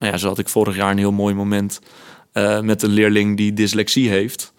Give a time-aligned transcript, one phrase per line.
[0.00, 1.80] Nou ja, zo had ik vorig jaar een heel mooi moment
[2.32, 4.52] uh, met een leerling die dyslexie heeft.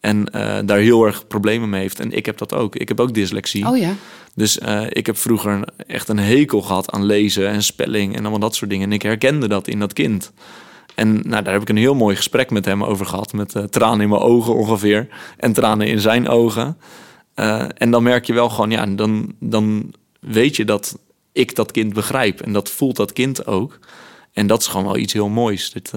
[0.00, 2.00] En uh, daar heel erg problemen mee heeft.
[2.00, 2.76] En ik heb dat ook.
[2.76, 3.68] Ik heb ook dyslexie.
[3.68, 3.94] Oh ja.
[4.34, 8.38] Dus uh, ik heb vroeger echt een hekel gehad aan lezen en spelling en allemaal
[8.38, 8.86] dat soort dingen.
[8.86, 10.32] En ik herkende dat in dat kind.
[10.94, 13.32] En nou, daar heb ik een heel mooi gesprek met hem over gehad.
[13.32, 15.08] Met tranen in mijn ogen ongeveer.
[15.36, 16.78] En tranen in zijn ogen.
[17.74, 20.98] en dan merk je wel gewoon, ja, dan, dan weet je dat
[21.32, 22.40] ik dat kind begrijp.
[22.40, 23.78] En dat voelt dat kind ook.
[24.32, 25.70] En dat is gewoon wel iets heel moois.
[25.70, 25.92] Dit,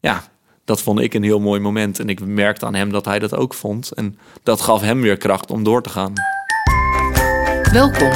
[0.00, 0.24] ja,
[0.64, 1.98] dat vond ik een heel mooi moment.
[1.98, 3.92] En ik merkte aan hem dat hij dat ook vond.
[3.92, 6.12] En dat gaf hem weer kracht om door te gaan.
[7.72, 8.10] Welkom.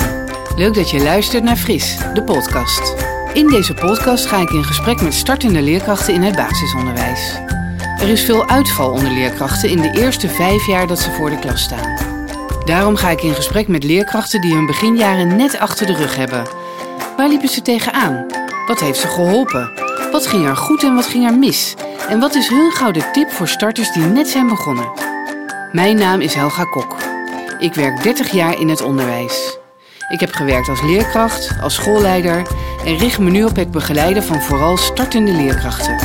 [0.56, 2.94] Leuk dat je luistert naar Fris, de podcast.
[3.32, 7.38] In deze podcast ga ik in gesprek met startende leerkrachten in het basisonderwijs.
[8.00, 11.38] Er is veel uitval onder leerkrachten in de eerste vijf jaar dat ze voor de
[11.38, 11.96] klas staan.
[12.64, 16.46] Daarom ga ik in gesprek met leerkrachten die hun beginjaren net achter de rug hebben.
[17.16, 18.26] Waar liepen ze tegenaan?
[18.68, 19.72] Wat heeft ze geholpen?
[20.12, 21.74] Wat ging er goed en wat ging er mis?
[22.08, 24.92] En wat is hun gouden tip voor starters die net zijn begonnen?
[25.72, 26.96] Mijn naam is Helga Kok.
[27.58, 29.58] Ik werk 30 jaar in het onderwijs.
[30.08, 32.46] Ik heb gewerkt als leerkracht, als schoolleider
[32.84, 35.98] en richt me nu op het begeleiden van vooral startende leerkrachten.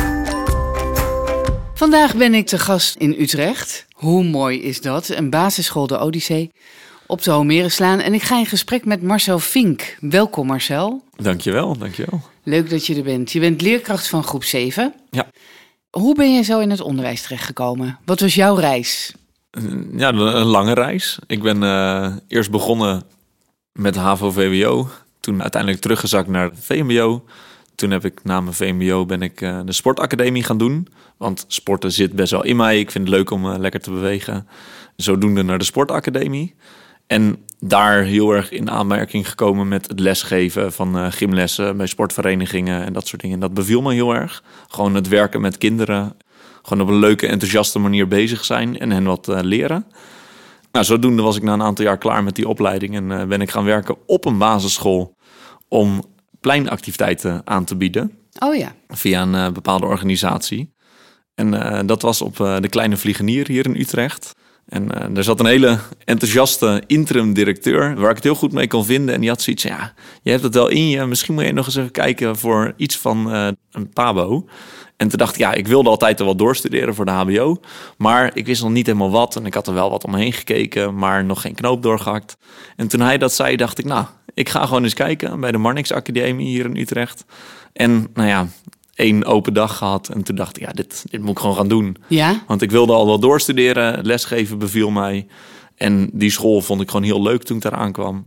[1.74, 3.86] Vandaag ben ik te gast in Utrecht.
[3.92, 5.08] Hoe mooi is dat?
[5.08, 6.52] Een basisschool de Odyssee
[7.14, 8.00] op de Homeren slaan.
[8.00, 9.96] En ik ga in gesprek met Marcel Vink.
[10.00, 11.02] Welkom Marcel.
[11.16, 12.20] Dankjewel, dankjewel.
[12.42, 13.32] Leuk dat je er bent.
[13.32, 14.94] Je bent leerkracht van groep 7.
[15.10, 15.26] Ja.
[15.90, 17.98] Hoe ben je zo in het onderwijs terechtgekomen?
[18.04, 19.14] Wat was jouw reis?
[19.96, 21.18] Ja, een lange reis.
[21.26, 23.02] Ik ben uh, eerst begonnen
[23.72, 24.88] met HAVO-VWO.
[25.20, 27.24] Toen uiteindelijk teruggezakt naar VMBO.
[27.74, 30.88] Toen heb ik na mijn VMBO ben ik uh, de sportacademie gaan doen.
[31.16, 32.78] Want sporten zit best wel in mij.
[32.78, 34.48] Ik vind het leuk om uh, lekker te bewegen.
[34.96, 36.54] Zodoende naar de sportacademie.
[37.06, 42.84] En daar heel erg in aanmerking gekomen met het lesgeven van uh, gymlessen bij sportverenigingen
[42.84, 43.40] en dat soort dingen.
[43.40, 44.42] Dat beviel me heel erg.
[44.68, 46.16] Gewoon het werken met kinderen.
[46.62, 49.86] Gewoon op een leuke, enthousiaste manier bezig zijn en hen wat uh, leren.
[50.72, 53.40] Nou, zodoende was ik na een aantal jaar klaar met die opleiding en uh, ben
[53.40, 55.16] ik gaan werken op een basisschool
[55.68, 56.04] om
[56.40, 58.12] pleinactiviteiten aan te bieden.
[58.38, 58.74] Oh ja.
[58.88, 60.72] Via een bepaalde organisatie.
[61.34, 64.32] En dat was op de Kleine Vliegenier hier in Utrecht.
[64.68, 68.66] En uh, er zat een hele enthousiaste interim directeur, waar ik het heel goed mee
[68.66, 69.14] kon vinden.
[69.14, 69.92] En die had zoiets ja,
[70.22, 71.06] je hebt het wel in je.
[71.06, 74.48] Misschien moet je nog eens even kijken voor iets van uh, een pabo.
[74.96, 77.60] En toen dacht ik, ja, ik wilde altijd er wel doorstuderen voor de hbo.
[77.96, 79.36] Maar ik wist nog niet helemaal wat.
[79.36, 82.36] En ik had er wel wat omheen gekeken, maar nog geen knoop doorgehakt.
[82.76, 85.58] En toen hij dat zei, dacht ik, nou, ik ga gewoon eens kijken bij de
[85.58, 87.24] Marnix Academie hier in Utrecht.
[87.72, 88.46] En nou ja,
[88.94, 90.08] één open dag gehad.
[90.08, 91.96] En toen dacht ik, ja, dit, dit moet ik gewoon gaan doen.
[92.08, 92.42] Ja?
[92.46, 94.04] Want ik wilde al wel doorstuderen.
[94.04, 95.26] Lesgeven beviel mij.
[95.76, 98.26] En die school vond ik gewoon heel leuk toen ik daar aankwam.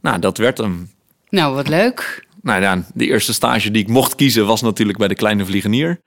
[0.00, 0.90] Nou, dat werd hem.
[1.28, 2.26] Nou, wat leuk.
[2.42, 6.00] Nou ja, de eerste stage die ik mocht kiezen was natuurlijk bij de Kleine Vliegenier.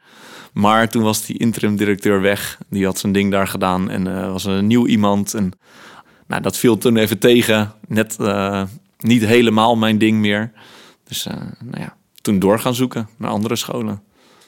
[0.54, 2.58] Maar toen was die interim directeur weg.
[2.70, 5.34] Die had zijn ding daar gedaan en uh, was een nieuw iemand.
[5.34, 5.52] En
[6.28, 7.74] nou, dat viel toen even tegen.
[7.88, 8.64] Net uh,
[8.98, 10.52] niet helemaal mijn ding meer.
[11.04, 11.34] Dus uh,
[11.64, 14.04] nou ja, toen door gaan zoeken naar andere scholen.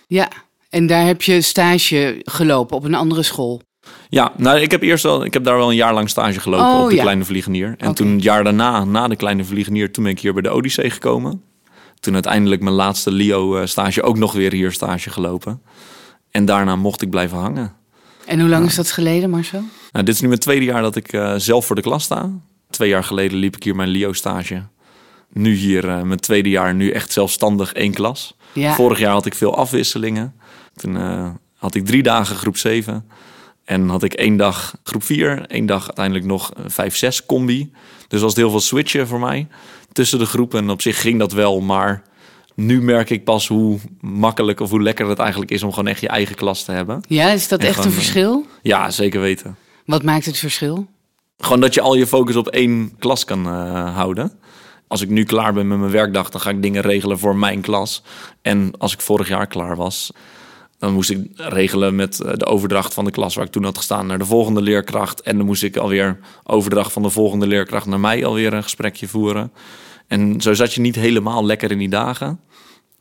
[0.08, 0.30] Ja,
[0.70, 3.62] en daar heb je stage gelopen op een andere school.
[4.10, 6.68] Ja, nou, ik heb eerst wel, ik heb daar wel een jaar lang stage gelopen
[6.68, 7.02] Oh, op de ja.
[7.02, 7.76] Kleine Vliegenier.
[7.78, 10.50] En toen het jaar daarna, na de Kleine Vliegenier, toen ben ik hier bij de
[10.50, 11.42] Odyssee gekomen.
[12.00, 15.62] Toen uiteindelijk mijn laatste Leo-stage ook nog weer hier stage gelopen.
[16.32, 17.74] En daarna mocht ik blijven hangen.
[18.26, 19.64] En hoe lang is dat geleden, Marcel?
[19.92, 22.30] Nou, dit is nu mijn tweede jaar dat ik eh, zelf voor de klas sta.
[22.70, 24.64] Twee jaar geleden liep ik hier mijn Leo-stage.
[25.34, 28.36] Nu hier eh, mijn tweede jaar, nu echt zelfstandig één klas.
[28.54, 28.76] Ja.
[28.76, 30.34] Vorig jaar had ik veel afwisselingen.
[30.76, 33.06] Toen eh, had ik drie dagen groep 7.
[33.66, 35.46] En had ik één dag groep 4.
[35.48, 36.52] één dag uiteindelijk nog
[37.22, 37.72] 5-6 combi.
[38.08, 39.48] Dus was het heel veel switchen voor mij
[39.92, 40.60] tussen de groepen.
[40.60, 42.04] En op zich ging dat wel, maar
[42.56, 46.02] nu merk ik pas hoe makkelijk of hoe lekker het eigenlijk is om gewoon echt
[46.02, 47.02] je eigen klas te hebben.
[47.08, 48.46] Ja, is dat En echt een gewoon, eh, verschil?
[48.62, 49.56] Ja, zeker weten.
[49.86, 50.88] Wat maakt het verschil?
[51.38, 54.32] Gewoon dat je al je focus op één klas kan eh, houden.
[54.92, 57.62] Als ik nu klaar ben met mijn werkdag, dan ga ik dingen regelen voor mijn
[57.62, 58.04] klas.
[58.42, 60.12] En als ik vorig jaar klaar was,
[60.78, 63.78] dan moest ik regelen met eh, de overdracht van de klas waar ik toen had
[63.78, 65.22] gestaan naar de volgende leerkracht.
[65.22, 69.08] En dan moest ik alweer overdracht van de volgende leerkracht naar mij alweer een gesprekje
[69.08, 69.52] voeren.
[70.08, 72.40] En zo zat je niet helemaal lekker in die dagen.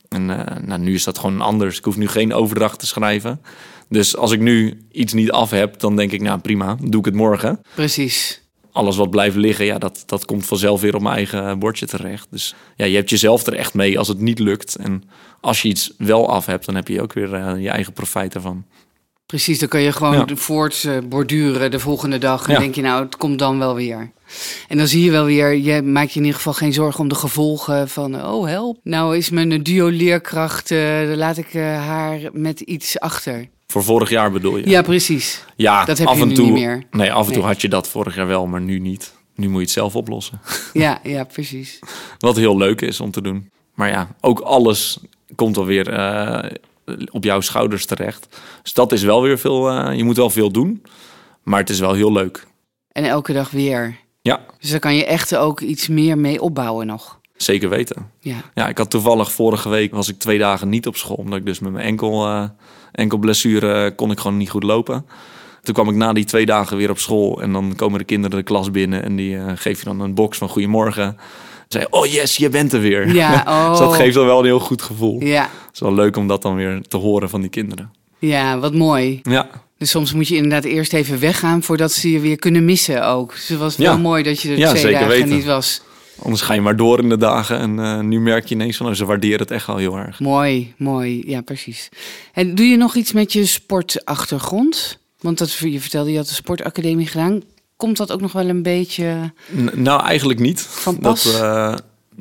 [0.07, 1.77] En eh, nou, nu is dat gewoon anders.
[1.77, 3.41] Ik hoef nu geen overdracht te schrijven.
[3.89, 7.05] Dus als ik nu iets niet af heb, dan denk ik, nou prima, doe ik
[7.05, 8.40] het morgen Precies.
[8.71, 12.27] Alles wat blijft liggen, ja, dat, dat komt vanzelf weer op mijn eigen bordje terecht.
[12.31, 14.75] Dus ja, je hebt jezelf er echt mee als het niet lukt.
[14.75, 15.03] En
[15.41, 18.35] als je iets wel af hebt, dan heb je ook weer eh, je eigen profijt
[18.35, 18.65] ervan.
[19.25, 20.35] Precies, dan kan je gewoon Ja.
[20.35, 22.47] voort eh, borduren de volgende dag.
[22.47, 22.59] En Ja.
[22.59, 24.11] denk je, nou, het komt dan wel weer.
[24.67, 27.07] En dan zie je wel weer, je maakt je in ieder geval geen zorgen om
[27.07, 28.79] de gevolgen van, oh help.
[28.83, 33.47] Nou is mijn duo-leerkracht, eh, laat ik eh, haar met iets achter.
[33.71, 34.69] Voor vorig jaar bedoel je?
[34.69, 35.45] Ja, precies.
[35.55, 36.45] Ja, Dat heb af je en nu toe.
[36.45, 36.83] niet meer.
[36.91, 39.13] Nee, af en toe had je dat vorig jaar wel, maar nu niet.
[39.35, 40.41] Nu moet je het zelf oplossen.
[40.73, 41.79] Ja, ja, precies.
[42.19, 43.51] Wat heel leuk is om te doen.
[43.73, 44.99] Maar ja, ook alles
[45.35, 46.51] komt alweer eh
[47.11, 48.27] op jouw schouders terecht.
[48.63, 49.69] Dus dat is wel weer veel.
[49.69, 50.83] eh, je moet wel veel doen.
[51.43, 52.47] Maar het is wel heel leuk.
[52.91, 53.97] En elke dag weer.
[54.21, 57.19] Ja, Dus daar kan je echt ook iets meer mee opbouwen nog.
[57.35, 58.11] zeker weten.
[58.19, 61.15] Ja, Ja, ik had toevallig vorige week was ik twee dagen niet op school.
[61.15, 62.43] Omdat ik dus met mijn enkel, eh
[62.91, 65.05] enkelblessure eh, kon ik gewoon niet goed lopen.
[65.61, 67.41] Toen kwam ik na die twee dagen weer op school.
[67.41, 69.03] En dan komen de kinderen de klas binnen.
[69.03, 71.17] En die eh geef je dan een box van goedemorgen.
[71.67, 73.13] Zei, oh yes, je bent er weer.
[73.13, 73.69] ja oh.
[73.69, 75.21] dus dat geeft dan wel een heel goed gevoel.
[75.23, 75.41] ja.
[75.41, 77.91] Het is wel leuk om dat dan weer te horen van die kinderen.
[78.19, 79.19] ja, wat mooi.
[79.23, 79.47] Ja,
[79.77, 83.31] Dus soms moet je inderdaad eerst even weggaan voordat ze je weer kunnen missen ook.
[83.31, 83.83] Dus het was Ja.
[83.83, 85.29] wel mooi dat je er Ja, twee dagen weten.
[85.29, 85.81] niet was.
[86.19, 87.59] Anders ga je maar door in de dagen.
[87.59, 90.19] En eh, nu merk je ineens van, oh, ze waarderen het echt wel heel erg.
[90.19, 91.23] Mooi, mooi.
[91.25, 91.89] Ja, precies.
[92.33, 94.99] En doe je nog iets met je sportachtergrond?
[95.19, 97.41] Want dat, je vertelde, je had de sportacademie gedaan.
[97.75, 99.33] Komt dat ook nog wel een beetje...
[99.55, 100.61] N- nou, eigenlijk niet.
[100.61, 101.23] Van pas?
[101.23, 101.75] Dat, eh,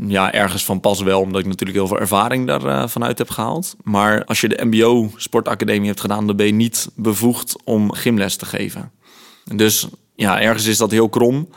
[0.07, 3.77] ja, ergens van pas wel, omdat ik natuurlijk heel veel ervaring daarvanuit vanuit heb gehaald.
[3.83, 8.37] Maar als je de MBO sportacademie hebt gedaan, dan ben je niet bevoegd om gymles
[8.37, 8.91] te geven.
[9.55, 11.49] Dus ja, ergens is dat heel krom.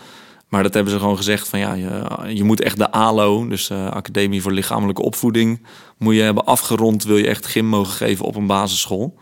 [0.54, 2.06] Maar dat hebben ze gewoon gezegd van ja, je,
[2.36, 5.66] je moet echt de ALO, dus de Academie voor Lichamelijke Opvoeding,
[5.98, 9.18] moet je hebben afgerond, wil je echt gym mogen geven op een basisschool.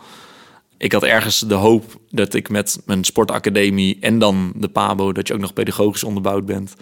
[0.77, 5.27] Ik had ergens de hoop dat ik met mijn sportacademie en dan de PABO, dat
[5.27, 6.73] je ook nog pedagogisch onderbouwd bent,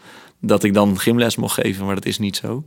[0.41, 2.65] dat ik dan gymles mocht geven, maar dat is niet zo.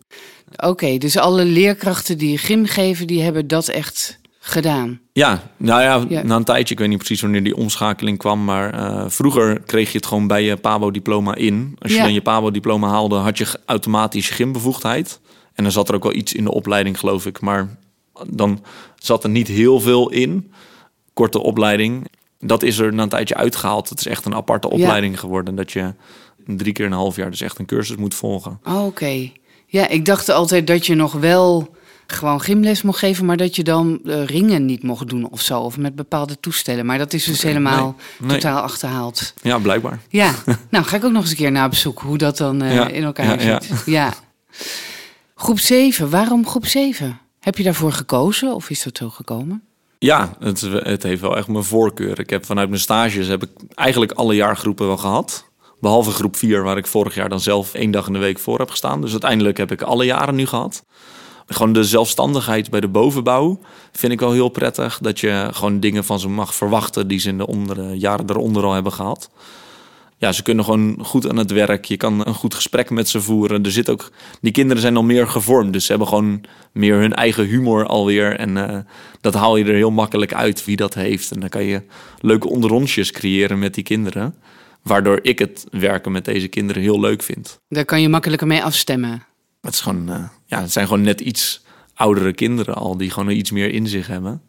[0.56, 5.00] Oké, dus alle leerkrachten die gym geven, die hebben dat echt gedaan.
[5.12, 6.22] Ja, nou ja, Ja.
[6.22, 9.92] na een tijdje, ik weet niet precies wanneer die omschakeling kwam, maar eh, vroeger kreeg
[9.92, 11.76] je het gewoon bij je PABO-diploma in.
[11.78, 12.02] Als je Ja.
[12.02, 15.20] dan je PABO-diploma haalde, had je automatisch gymbevoegdheid.
[15.54, 17.76] En dan zat er ook wel iets in de opleiding, geloof ik, maar
[18.28, 18.62] dan
[18.96, 20.52] zat er niet heel veel in.
[21.12, 22.06] Korte opleiding.
[22.40, 23.88] Dat is er na een tijdje uitgehaald.
[23.88, 24.74] Het is echt een aparte Ja.
[24.74, 25.94] opleiding geworden, dat je
[26.46, 28.60] drie keer een half jaar dus echt een cursus moet volgen.
[28.64, 29.30] Oh, Oké.
[29.66, 31.74] Ja, ik dacht altijd dat je nog wel
[32.06, 35.60] gewoon gymles mocht geven, maar dat je dan eh, ringen niet mocht doen of zo.
[35.60, 36.86] Of met bepaalde toestellen.
[36.86, 38.28] Maar dat is dus helemaal Nee.
[38.30, 38.38] Nee.
[38.40, 39.34] totaal achterhaald.
[39.42, 40.00] Ja, blijkbaar.
[40.08, 40.32] Ja,
[40.70, 42.74] nou ga ik ook nog eens een keer naar op zoek hoe dat dan eh,
[42.74, 43.60] Ja, in elkaar ja, ja.
[43.60, 43.82] zit.
[43.86, 44.12] Ja.
[45.34, 47.20] Groep 7, waarom groep 7?
[47.40, 49.62] Heb je daarvoor gekozen of is dat zo gekomen?
[49.98, 52.18] Ja, het, het heeft wel echt mijn voorkeur.
[52.20, 55.50] Ik heb vanuit mijn stages heb ik eigenlijk alle jaargroepen wel gehad.
[55.80, 58.58] Behalve groep 4, waar ik vorig jaar dan zelf één dag in de week voor
[58.58, 59.00] heb gestaan.
[59.00, 60.84] Dus uiteindelijk heb ik alle jaren nu gehad.
[61.52, 63.60] Gewoon de zelfstandigheid bij de bovenbouw
[63.92, 64.98] vind ik wel heel prettig.
[65.02, 68.64] Dat je gewoon dingen van ze mag verwachten die ze in de onder, jaren eronder
[68.64, 69.30] al hebben gehad.
[70.22, 71.84] Ja, ze kunnen gewoon goed aan het werk.
[71.84, 73.64] Je kan een goed gesprek met ze voeren.
[73.64, 74.10] Er zit ook,
[74.40, 75.72] die kinderen zijn al meer gevormd.
[75.72, 78.36] Dus ze hebben gewoon meer hun eigen humor alweer.
[78.36, 78.78] En eh,
[79.20, 81.30] dat haal je er heel makkelijk uit wie dat heeft.
[81.30, 81.82] En dan kan je
[82.20, 84.34] leuke onderrondjes creëren met die kinderen.
[84.82, 87.60] Waardoor ik het werken met deze kinderen heel leuk vind.
[87.68, 89.22] Daar kan je makkelijker mee afstemmen.
[89.62, 91.62] Het, is gewoon, eh, ja, het zijn gewoon net iets
[91.94, 92.96] oudere kinderen al.
[92.96, 94.42] Die gewoon iets meer in zich hebben.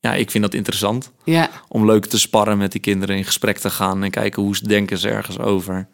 [0.00, 1.12] Ja, ik vind dat interessant.
[1.24, 3.16] Ja, Om leuk te sparren met die kinderen.
[3.16, 4.02] In gesprek te gaan.
[4.04, 5.88] En kijken hoe ze denken ze ergens over.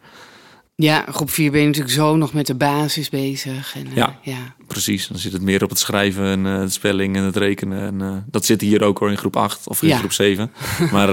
[0.75, 3.75] ja, groep 4 ben je natuurlijk zo nog met de basis bezig.
[3.75, 4.19] En, eh, Ja.
[4.21, 4.37] ja.
[4.67, 8.01] Precies, dan zit het meer op het schrijven en eh, het spelling en het rekenen.
[8.01, 9.97] En, dat zit hier ook hoor in groep 8 of in Ja.
[9.97, 10.51] groep 7.
[10.91, 11.11] Maar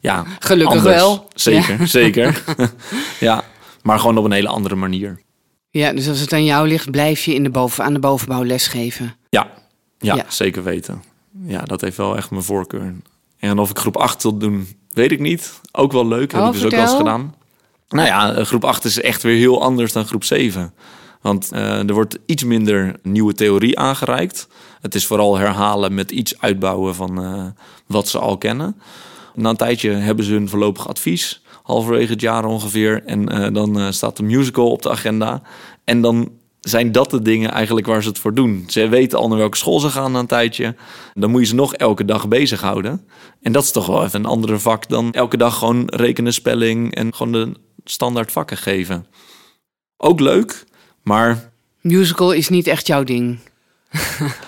[0.00, 0.96] ja, Gelukkig anders.
[0.96, 1.28] wel.
[1.34, 2.42] Zeker, zeker.
[3.20, 3.44] ja,
[3.82, 5.20] maar gewoon op een hele andere manier.
[5.70, 8.44] Ja, dus als het aan jou ligt, blijf je in de boven, aan de bovenbouw
[8.44, 9.14] lesgeven.
[9.28, 9.50] Ja,
[9.98, 10.24] ja, Ja.
[10.28, 11.02] zeker weten.
[11.44, 12.94] Ja, dat heeft wel echt mijn voorkeur.
[13.38, 15.60] En of ik groep 8 wil doen, weet ik niet.
[15.72, 17.34] Ook wel leuk, heb Oh, ik dus ook wel eens gedaan.
[17.88, 20.74] Nou ja, eh, groep 8 is echt weer heel anders dan groep 7.
[21.20, 24.48] Want eh, er wordt iets minder nieuwe theorie aangereikt.
[24.80, 27.44] Het is vooral herhalen met iets uitbouwen van eh,
[27.86, 28.80] wat ze al kennen.
[29.34, 33.02] Na een tijdje hebben ze hun voorlopig advies, halverwege het jaar ongeveer.
[33.06, 35.42] En eh, dan eh, staat de musical op de agenda.
[35.84, 38.64] En dan zijn dat de dingen eigenlijk waar ze het voor doen.
[38.66, 40.74] Ze weten al naar welke school ze gaan na een tijdje.
[41.14, 43.06] Dan moet je ze nog elke dag bezighouden.
[43.42, 46.94] En dat is toch wel even een andere vak dan elke dag gewoon rekenen, spelling
[46.94, 47.52] en gewoon de
[47.84, 49.06] standaard vakken geven.
[49.96, 50.64] Ook leuk,
[51.02, 51.50] maar
[51.80, 53.38] Musical is niet echt jouw ding.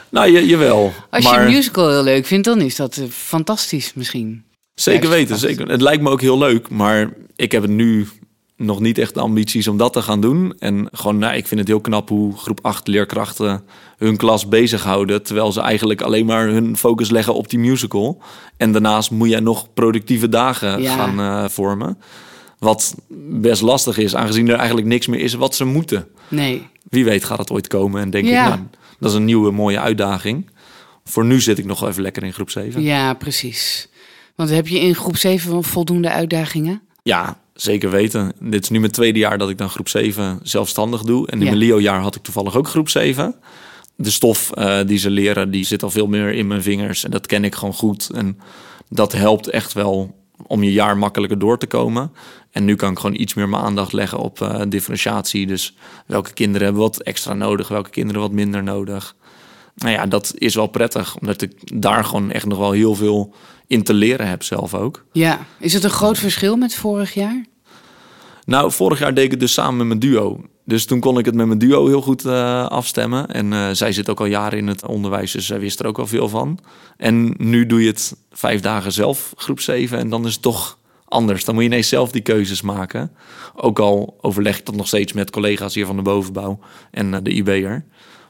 [0.08, 0.92] nou je, jawel.
[1.10, 4.44] Als maar, je een musical heel leuk vindt, dan is dat eh, fantastisch misschien.
[4.74, 5.68] Zeker weten, zeker.
[5.68, 8.08] Het lijkt me ook heel leuk, maar ik heb het nu
[8.56, 10.54] nog niet echt de ambities om dat te gaan doen.
[10.58, 13.64] En gewoon, nou, ik vind het heel knap hoe groep 8 leerkrachten
[13.98, 15.22] hun klas bezighouden.
[15.22, 18.22] Terwijl ze eigenlijk alleen maar hun focus leggen op die musical.
[18.56, 20.94] En daarnaast moet jij nog productieve dagen Ja.
[20.94, 21.98] gaan eh, vormen.
[22.58, 22.94] Wat
[23.28, 26.08] best lastig is, aangezien er eigenlijk niks meer is wat ze moeten.
[26.28, 26.66] Nee.
[26.88, 28.42] Wie weet gaat het ooit komen en denk Ja.
[28.42, 28.60] ik, nou,
[28.98, 30.50] dat is een nieuwe mooie uitdaging.
[31.04, 32.82] Voor nu zit ik nog even lekker in groep 7.
[32.82, 33.88] Ja, precies.
[34.34, 36.82] Want heb je in groep 7 wel voldoende uitdagingen?
[37.02, 38.32] Ja, zeker weten.
[38.40, 41.26] Dit is nu mijn tweede jaar dat ik dan groep 7 zelfstandig doe.
[41.26, 41.44] En in Ja.
[41.44, 43.34] mijn Leo-jaar had ik toevallig ook groep 7.
[43.96, 47.04] De stof eh, die ze leren, die zit al veel meer in mijn vingers.
[47.04, 48.10] En dat ken ik gewoon goed.
[48.14, 48.38] En
[48.88, 50.14] dat helpt echt wel
[50.46, 52.12] om je jaar makkelijker door te komen.
[52.50, 55.46] En nu kan ik gewoon iets meer mijn aandacht leggen op eh, differentiatie.
[55.46, 55.74] Dus
[56.06, 59.16] welke kinderen hebben wat extra nodig, welke kinderen wat minder nodig.
[59.74, 63.34] Nou ja, dat is wel prettig, omdat ik daar gewoon echt nog wel heel veel
[63.66, 65.04] in te leren heb zelf ook.
[65.12, 65.46] Ja.
[65.58, 67.44] Is het een groot verschil met vorig jaar?
[68.44, 70.40] Nou, vorig jaar deed ik het dus samen met mijn duo.
[70.64, 73.28] Dus toen kon ik het met mijn duo heel goed eh, afstemmen.
[73.28, 75.98] En eh, zij zit ook al jaren in het onderwijs, dus zij wist er ook
[75.98, 76.58] al veel van.
[76.96, 79.98] En nu doe je het vijf dagen zelf, groep 7.
[79.98, 81.44] En dan is het toch anders.
[81.44, 83.12] Dan moet je ineens zelf die keuzes maken.
[83.54, 86.58] Ook al overleg ik dat nog steeds met collega's hier van de bovenbouw
[86.90, 87.84] en eh, de IB'er.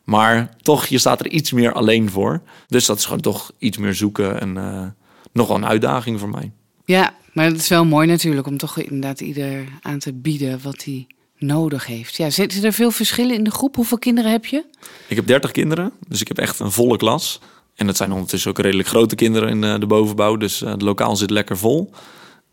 [0.05, 2.43] Maar toch, je staat er iets meer alleen voor.
[2.67, 4.87] Dus dat is gewoon toch iets meer zoeken en eh,
[5.33, 6.51] nog wel een uitdaging voor mij.
[6.85, 10.85] Ja, maar het is wel mooi natuurlijk om toch inderdaad ieder aan te bieden wat
[10.85, 11.07] hij
[11.39, 12.17] nodig heeft.
[12.17, 13.77] Ja, zitten er veel verschillen in de groep?
[13.77, 14.65] Hoeveel kinderen heb je?
[15.09, 17.41] Ik heb 30 kinderen, dus ik heb echt een volle klas.
[17.75, 20.83] En dat zijn ondertussen ook redelijk grote kinderen in eh, de bovenbouw, dus eh, het
[20.83, 21.91] lokaal zit lekker vol.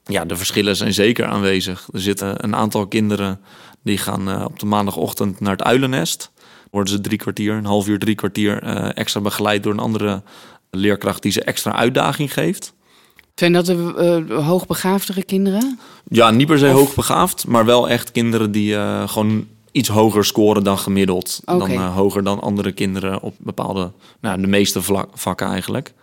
[0.03, 1.87] Ja, de verschillen zijn zeker aanwezig.
[1.93, 3.41] Er zitten een aantal kinderen
[3.83, 6.31] die gaan eh, op de maandagochtend naar het uilennest.
[6.71, 10.21] Worden ze drie kwartier, een half uur, drie kwartier eh, extra begeleid door een andere
[10.71, 12.73] leerkracht die ze extra uitdaging geeft.
[13.35, 13.93] Zijn dat de
[14.29, 15.79] eh, hoogbegaafdere kinderen?
[16.09, 20.25] Ja, niet per se Of- hoogbegaafd, maar wel echt kinderen die eh, gewoon iets hoger
[20.25, 21.39] scoren dan gemiddeld.
[21.45, 25.93] Dan hoger dan andere kinderen op bepaalde, nou, de meeste vlak, vakken eigenlijk.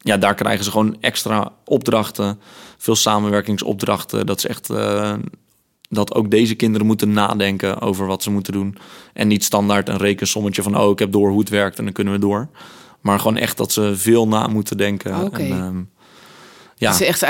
[0.00, 2.40] Ja, daar krijgen ze gewoon extra opdrachten,
[2.76, 4.26] veel samenwerkingsopdrachten.
[4.26, 4.68] Dat is echt
[5.94, 8.76] dat ook deze kinderen moeten nadenken over wat ze moeten doen.
[9.12, 11.92] En niet standaard een rekensommetje van, oh, ik heb door hoe het werkt en dan
[11.92, 12.48] kunnen we door.
[13.00, 15.32] Maar gewoon echt dat ze veel na moeten denken.
[15.32, 15.76] En, ehm,
[16.74, 16.88] ja.
[16.88, 17.24] Dat ze echt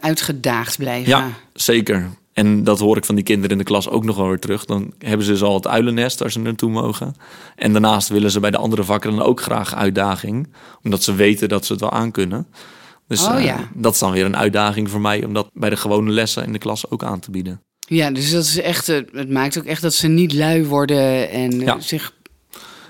[0.00, 1.08] uitgedaagd blijven.
[1.08, 2.10] Ja, zeker.
[2.32, 4.64] En dat hoor ik van die kinderen in de klas ook nog wel weer terug.
[4.64, 7.14] Dan hebben ze dus al het uilennest als ze naartoe mogen.
[7.56, 10.52] En daarnaast willen ze bij de andere vakken dan ook graag uitdaging.
[10.82, 12.46] Omdat ze weten dat ze het wel aankunnen.
[13.06, 15.76] Dus Oh, eh, dat is dan weer een uitdaging voor mij om dat bij de
[15.76, 17.60] gewone lessen in de klas ook aan te bieden.
[17.94, 21.30] Ja, dus dat is echt, eh, het maakt ook echt dat ze niet lui worden
[21.30, 21.80] en eh, Ja.
[21.80, 22.12] zich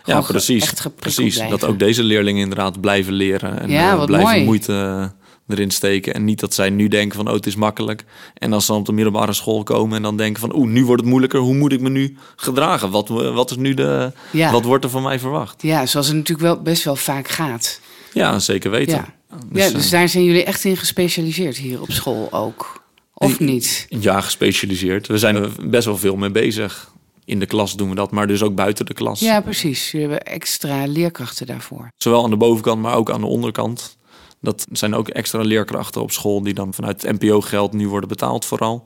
[0.05, 0.73] Ja, precies.
[0.97, 1.35] precies.
[1.35, 1.59] blijven.
[1.59, 3.61] Dat ook deze leerlingen inderdaad blijven leren.
[3.61, 4.45] En Ja, eh, blijven mooi.
[4.45, 5.13] moeite
[5.49, 6.15] erin steken.
[6.15, 8.05] En niet dat zij nu denken van, oh, het is makkelijk.
[8.35, 10.85] En als ze dan op de middelbare school komen en dan denken van, oeh, nu
[10.85, 11.41] wordt het moeilijker.
[11.41, 12.91] Hoe moet ik me nu gedragen?
[12.91, 14.51] Wat, wat is nu de, Ja.
[14.53, 15.63] wat wordt er van mij verwacht?
[15.63, 17.81] Ja, zoals het natuurlijk wel best wel vaak gaat.
[18.13, 18.95] Ja, zeker weten.
[18.97, 19.37] Ja.
[19.51, 22.82] Dus, ja, dus daar zijn jullie echt in gespecialiseerd hier op school ook.
[23.23, 23.87] Of niet?
[23.89, 25.07] ja, gespecialiseerd.
[25.07, 26.91] We zijn er best wel veel mee bezig.
[27.25, 29.21] In de klas doen we dat, maar dus ook buiten de klas.
[29.21, 29.91] Ja, precies.
[29.91, 31.89] Jullie hebben extra leerkrachten daarvoor.
[31.97, 33.97] Zowel aan de bovenkant, maar ook aan de onderkant.
[34.41, 38.45] Dat zijn ook extra leerkrachten op school die dan vanuit het NPO-geld nu worden betaald
[38.45, 38.85] vooral.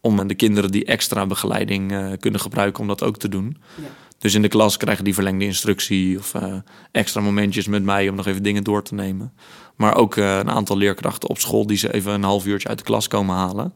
[0.00, 3.56] Om de kinderen die extra begeleiding eh, kunnen gebruiken om dat ook te doen.
[3.74, 3.88] Ja.
[4.22, 6.54] Dus in de klas krijgen die verlengde instructie of eh,
[6.92, 9.32] extra momentjes met mij om nog even dingen door te nemen.
[9.76, 12.78] Maar ook eh, een aantal leerkrachten op school die ze even een half uurtje uit
[12.78, 13.72] de klas komen halen.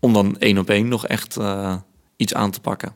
[0.00, 1.76] Om dan één op één nog echt eh,
[2.16, 2.94] iets aan te pakken.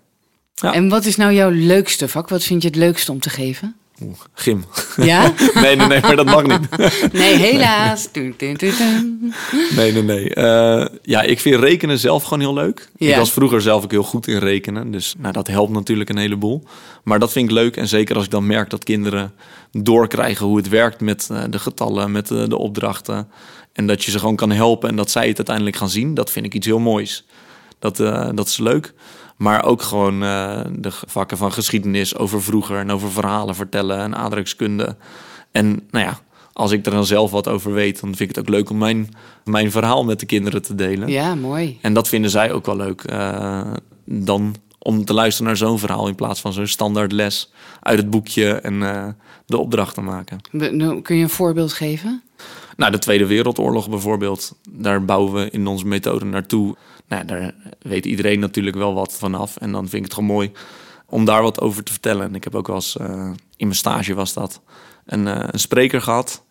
[0.55, 0.75] Ja.
[0.75, 2.29] En wat is nou jouw leukste vak?
[2.29, 3.77] Wat vind je het leukste om te geven?
[4.03, 4.65] Oeh, gym.
[4.97, 5.33] Ja?
[5.55, 6.69] nee, nee, nee, maar dat mag niet.
[7.13, 8.09] Nee, helaas.
[8.13, 8.35] Dun.
[9.77, 10.35] Nee, nee, nee.
[10.35, 12.89] Eh, ja, ik vind rekenen zelf gewoon heel leuk.
[12.97, 13.11] Ja.
[13.11, 14.91] Ik was vroeger zelf ook heel goed in rekenen.
[14.91, 16.63] Dus nou, dat helpt natuurlijk een heleboel.
[17.05, 17.77] Maar dat vind ik leuk.
[17.77, 19.33] En zeker als ik dan merk dat kinderen
[19.73, 23.29] doorkrijgen hoe het werkt met eh, de getallen, met eh, de opdrachten.
[23.73, 26.15] En dat je ze gewoon kan helpen en dat zij het uiteindelijk gaan zien.
[26.15, 27.25] Dat vind ik iets heel moois.
[27.79, 27.97] Dat,
[28.35, 28.95] dat is leuk.
[29.37, 34.17] Maar ook gewoon eh, de vakken van geschiedenis over vroeger en over verhalen vertellen en
[34.17, 34.97] aardrijkskunde.
[35.53, 36.19] En nou ja,
[36.53, 38.79] als ik er dan zelf wat over weet, dan vind ik het ook leuk om
[38.79, 39.09] mijn,
[39.45, 41.09] mijn verhaal met de kinderen te delen.
[41.09, 41.79] Ja, mooi.
[41.83, 43.03] En dat vinden zij ook wel leuk.
[43.05, 43.71] eh,
[44.05, 48.11] dan om te luisteren naar zo'n verhaal in plaats van zo'n standaard les uit het
[48.11, 49.07] boekje en eh,
[49.47, 50.39] de opdrachten maken.
[50.51, 52.23] Be- nou, Kun je een voorbeeld geven?
[52.77, 56.77] Nou, de Tweede Wereldoorlog bijvoorbeeld, daar bouwen we in onze methode naartoe.
[57.09, 59.57] Nou, daar weet iedereen natuurlijk wel wat vanaf.
[59.57, 60.53] En dan vind ik het gewoon mooi
[61.07, 62.27] om daar wat over te vertellen.
[62.27, 64.61] En ik heb ook wel eens, eh, in mijn stage was dat,
[65.07, 66.45] een, eh, een spreker gehad.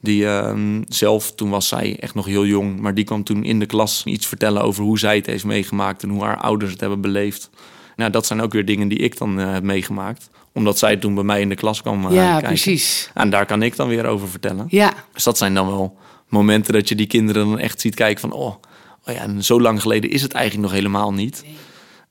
[0.00, 3.58] Die ehm, zelf, toen was zij echt nog heel jong, maar die kwam toen in
[3.58, 6.80] de klas iets vertellen over hoe zij het heeft meegemaakt en hoe haar ouders het
[6.80, 7.50] hebben beleefd.
[7.96, 11.14] Nou, dat zijn ook weer dingen die ik dan eh, heb meegemaakt, omdat zij toen
[11.14, 12.06] bij mij in de klas kwam.
[12.06, 12.48] eh, ja, kijken.
[12.48, 13.10] precies.
[13.14, 14.66] En daar kan ik dan weer over vertellen.
[14.68, 15.96] Ja, Dus dat zijn dan wel
[16.28, 18.32] momenten dat je die kinderen dan echt ziet kijken van...
[18.32, 18.46] oh,
[19.06, 21.44] oh ja, en zo lang geleden is het eigenlijk nog helemaal niet.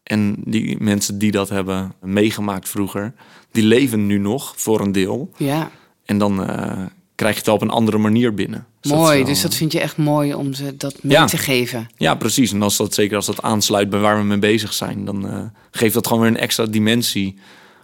[0.03, 3.13] En die mensen die dat hebben meegemaakt vroeger...
[3.51, 5.31] die leven nu nog voor een deel.
[5.38, 5.71] ja.
[6.05, 8.65] En dan eh, krijg je het wel op een andere manier binnen.
[8.81, 9.17] Dus mooi.
[9.17, 11.25] wel- Dus dat vind je echt mooi om ze dat mee Ja.
[11.25, 11.89] te geven.
[11.98, 12.51] Ja, precies.
[12.51, 15.05] En als dat, zeker als dat aansluit bij waar we mee bezig zijn...
[15.05, 15.39] dan eh,
[15.71, 17.38] geeft dat gewoon weer een extra dimensie...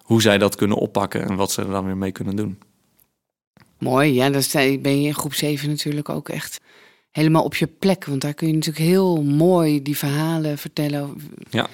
[0.08, 2.58] hoe zij dat kunnen oppakken en wat ze er dan weer mee kunnen doen.
[3.80, 4.42] Mooi, ja, dan
[4.82, 6.60] ben je in groep 7 natuurlijk ook echt
[7.12, 8.06] helemaal op je plek.
[8.06, 11.16] Want daar kun je natuurlijk heel mooi die verhalen vertellen.
[11.50, 11.68] Ja.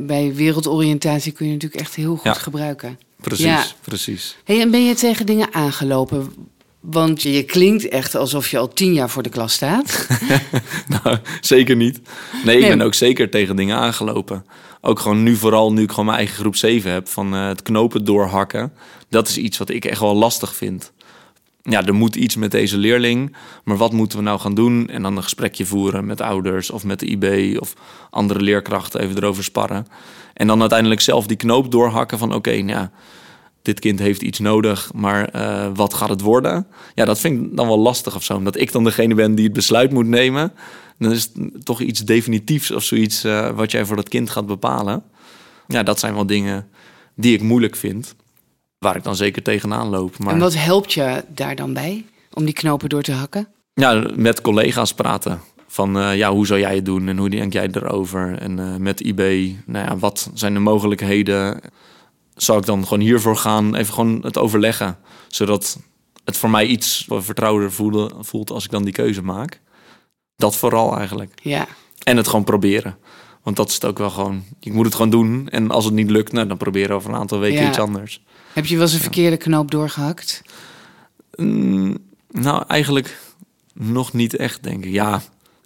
[0.00, 2.32] Bij wereldoriëntatie kun je natuurlijk echt heel goed Ja.
[2.32, 2.98] gebruiken.
[3.20, 3.64] Precies, Ja.
[3.80, 4.36] precies.
[4.44, 6.32] Hey, en ben je tegen dingen aangelopen?
[6.80, 10.06] Want je klinkt echt alsof je al tien jaar voor de klas staat.
[11.04, 12.00] Nou, zeker niet.
[12.44, 12.76] Nee, ik Nee.
[12.76, 14.44] ben ook zeker tegen dingen aangelopen.
[14.84, 17.62] Ook gewoon nu, vooral nu ik gewoon mijn eigen groep 7 heb, van eh, het
[17.62, 18.72] knopen doorhakken.
[19.08, 20.92] Dat is iets wat ik echt wel lastig vind.
[21.62, 24.88] Ja, er moet iets met deze leerling, maar wat moeten we nou gaan doen?
[24.88, 27.74] En dan een gesprekje voeren met ouders of met de IB of
[28.10, 29.86] andere leerkrachten, even erover sparren.
[30.34, 32.90] En dan uiteindelijk zelf die knoop doorhakken van oké, nou ja,
[33.62, 36.66] dit kind heeft iets nodig, maar eh, wat gaat het worden?
[36.94, 38.36] Ja, dat vind ik dan wel lastig of zo.
[38.36, 40.52] Omdat ik dan degene ben die het besluit moet nemen.
[40.98, 44.46] Dan is het toch iets definitiefs of zoiets eh, wat jij voor dat kind gaat
[44.46, 45.02] bepalen.
[45.66, 46.68] Ja, dat zijn wel dingen
[47.14, 48.14] die ik moeilijk vind.
[48.78, 50.18] Waar ik dan zeker tegenaan loop.
[50.18, 53.48] Maar En wat helpt je daar dan bij om die knopen door te hakken?
[53.74, 55.40] ja, met collega's praten.
[55.66, 58.38] Van eh, ja, hoe zou jij het doen en hoe denk jij erover?
[58.38, 59.18] En met IB,
[59.66, 61.60] nou ja, wat zijn de mogelijkheden?
[62.36, 63.74] Zou ik dan gewoon hiervoor gaan?
[63.74, 64.98] Even gewoon het overleggen.
[65.28, 65.78] Zodat
[66.24, 69.60] het voor mij iets vertrouwder voelde, voelt als ik dan die keuze maak.
[70.36, 71.32] Dat vooral eigenlijk.
[71.42, 71.66] Ja,
[72.02, 72.96] En het gewoon proberen.
[73.42, 74.44] Want dat is het ook wel gewoon.
[74.60, 75.48] Je moet het gewoon doen.
[75.48, 77.68] En als het niet lukt, nou, dan proberen we over een aantal weken Ja.
[77.68, 78.22] iets anders.
[78.52, 80.42] heb je wel eens een verkeerde knoop doorgehakt?
[81.36, 81.96] Mm,
[82.30, 83.18] nou, eigenlijk
[83.74, 84.92] nog niet echt, denk ik.
[84.92, 85.22] Ja,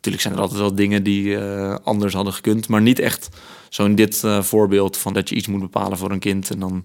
[0.07, 2.69] natuurlijk zijn er altijd wel dingen die eh, anders hadden gekund.
[2.69, 3.29] Maar niet echt
[3.69, 6.51] zo in dit eh, voorbeeld van dat je iets moet bepalen voor een kind.
[6.51, 6.85] En dan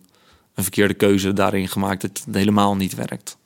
[0.56, 3.38] een verkeerde keuze daarin gemaakt dat het helemaal niet werkt.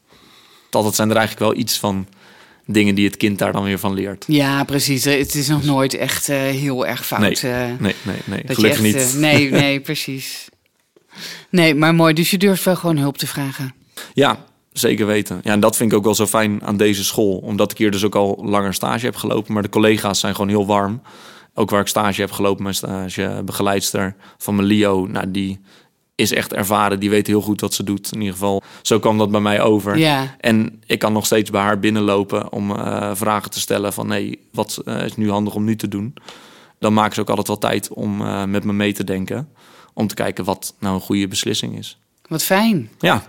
[0.72, 2.08] Altijd zijn er eigenlijk wel iets van
[2.66, 4.24] dingen die het kind daar dan weer van leert.
[4.28, 5.04] Ja, precies.
[5.04, 7.20] Het is nog nooit echt eh, heel erg fout.
[7.42, 8.44] Nee, eh, Nee, nee, nee.
[8.46, 9.14] dat Gelukkig echt, niet.
[9.14, 10.48] eh, nee, nee, precies.
[11.50, 12.14] Nee, maar mooi.
[12.14, 13.74] Dus je durft wel gewoon hulp te vragen.
[14.14, 14.46] Ja,
[14.78, 15.40] zeker weten.
[15.44, 17.38] Ja, en dat vind ik ook wel zo fijn aan deze school.
[17.38, 19.54] Omdat ik hier dus ook al langer stage heb gelopen.
[19.54, 21.02] Maar de collega's zijn gewoon heel warm.
[21.54, 25.06] Ook waar ik stage heb gelopen, mijn stagebegeleidster van mijn Leo.
[25.06, 25.60] Nou, die
[26.16, 27.00] is echt ervaren.
[27.00, 28.12] Die weet heel goed wat ze doet.
[28.12, 29.98] In ieder geval, zo kwam dat bij mij over.
[29.98, 34.08] Ja, En ik kan nog steeds bij haar binnenlopen om eh, vragen te stellen van...
[34.08, 36.14] nee, wat eh, is nu handig om nu te doen?
[36.80, 39.50] Dan maken ze ook altijd wel tijd om eh, met me mee te denken.
[39.94, 42.00] Om te kijken wat nou een goede beslissing is.
[42.28, 42.90] wat fijn.
[43.00, 43.24] Ja,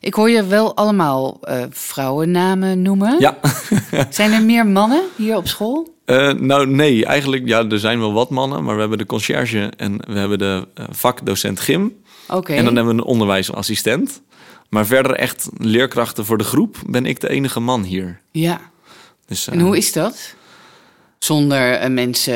[0.00, 3.16] Ik hoor je wel allemaal eh, vrouwennamen noemen.
[3.18, 3.38] ja.
[4.10, 5.94] Zijn er meer mannen hier op school?
[6.04, 9.72] Eh, nou, nee, eigenlijk, ja, er zijn wel wat mannen, maar we hebben de conciërge
[9.76, 11.96] en we hebben de eh, vakdocent gym.
[12.28, 12.52] Oké.
[12.52, 14.22] En dan hebben we een onderwijsassistent.
[14.68, 18.20] Maar verder echt leerkrachten voor de groep ben ik de enige man hier.
[18.30, 18.60] Ja.
[19.26, 20.34] Dus, En hoe is dat?
[21.22, 22.34] Zonder eh, mensen.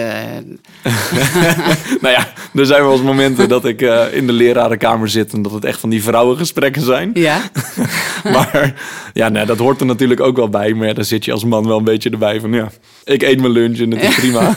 [0.82, 0.92] eh,
[2.02, 5.42] nou ja, er zijn wel eens momenten dat ik eh, in de lerarenkamer zit en
[5.42, 7.10] dat het echt van die vrouwengesprekken zijn.
[7.14, 7.40] ja.
[8.32, 8.74] Maar
[9.12, 10.74] ja, nee, dat hoort er natuurlijk ook wel bij.
[10.74, 12.70] Maar ja, dan zit je als man wel een beetje erbij van ja,
[13.04, 14.56] ik eet mijn lunch en het is prima.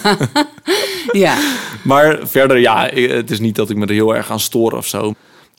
[1.26, 1.38] ja.
[1.82, 4.88] Maar verder, ja, het is niet dat ik me er heel erg aan stoor of
[4.88, 5.14] zo.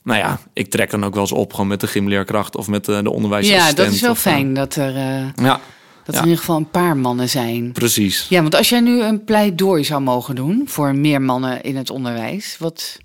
[0.04, 2.84] Nou ja, ik trek dan ook wel eens op gewoon met de gymleerkracht of met
[2.84, 3.78] de, de onderwijsassistent.
[3.78, 5.60] ja, dat is wel of, eh, fijn dat er, eh, Ja,
[6.04, 7.72] dat er in ieder geval een paar mannen zijn.
[7.72, 8.26] precies.
[8.28, 11.90] Ja, want als jij nu een pleidooi zou mogen doen voor meer mannen in het
[11.90, 12.98] onderwijs, wat.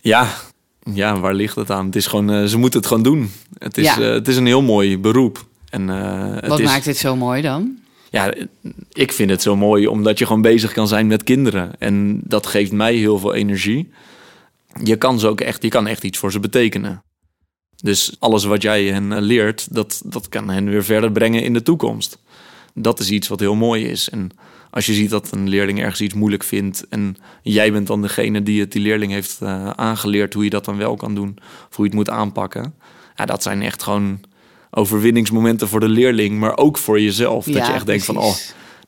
[0.00, 0.28] Ja,
[0.92, 1.86] ja, waar ligt het aan?
[1.86, 3.30] Het is gewoon, eh, ze moeten het gewoon doen.
[3.58, 5.46] Het is, eh, het is een heel mooi beroep.
[5.70, 7.78] En, eh, het Wat is, maakt het zo mooi dan?
[8.10, 8.34] Ja,
[8.92, 11.72] ik vind het zo mooi omdat je gewoon bezig kan zijn met kinderen.
[11.78, 13.92] En dat geeft mij heel veel energie.
[14.82, 17.03] Je kan, ze ook echt, je kan echt iets voor ze betekenen.
[17.84, 21.52] Dus alles wat jij hen eh, leert, dat, dat kan hen weer verder brengen in
[21.52, 22.18] de toekomst.
[22.74, 24.08] Dat is iets wat heel mooi is.
[24.08, 24.30] En
[24.70, 26.86] als je ziet dat een leerling ergens iets moeilijk vindt...
[26.88, 30.34] en jij bent dan degene die het die leerling heeft eh, aangeleerd...
[30.34, 31.36] hoe je dat dan wel kan doen,
[31.70, 32.74] of hoe je het moet aanpakken.
[33.14, 34.20] Ja, dat zijn echt gewoon
[34.70, 36.38] overwinningsmomenten voor de leerling...
[36.38, 37.44] maar ook voor jezelf.
[37.44, 38.34] dat Ja, je echt denkt van, oh,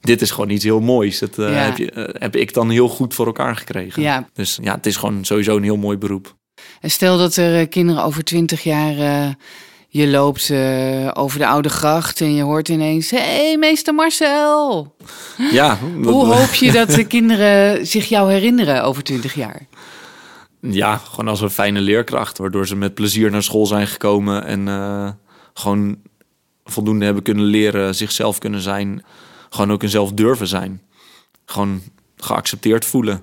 [0.00, 1.18] dit is gewoon iets heel moois.
[1.18, 1.64] Dat eh, Ja.
[1.64, 4.02] heb, je, heb ik dan heel goed voor elkaar gekregen.
[4.02, 4.28] Ja.
[4.32, 6.34] Dus ja, het is gewoon sowieso een heel mooi beroep.
[6.80, 9.28] En stel dat er eh, kinderen over twintig jaar eh,
[9.88, 13.10] Je loopt eh, over de Oude Gracht en je hoort ineens...
[13.10, 14.94] Hé, hey, meester Marcel!
[15.52, 19.66] Ja, Hoe hoop je dat de kinderen zich jou herinneren over twintig jaar?
[20.60, 25.18] ja, gewoon als een fijne leerkracht, waardoor ze met plezier naar school zijn gekomen en
[25.54, 25.96] gewoon
[26.64, 29.04] voldoende hebben kunnen leren, zichzelf kunnen zijn,
[29.50, 30.82] gewoon ook een zelf durven zijn.
[31.44, 31.82] Gewoon
[32.16, 33.22] geaccepteerd voelen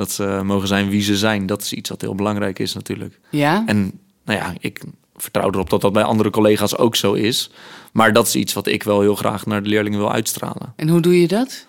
[0.00, 1.46] dat ze mogen zijn wie ze zijn.
[1.46, 3.20] Dat is iets wat heel belangrijk is natuurlijk.
[3.30, 3.62] Ja?
[3.66, 3.92] En
[4.24, 4.82] nou ja, ik
[5.16, 7.50] vertrouw erop dat dat bij andere collega's ook zo is.
[7.92, 10.72] Maar dat is iets wat ik wel heel graag naar de leerlingen wil uitstralen.
[10.76, 11.66] En hoe doe je dat?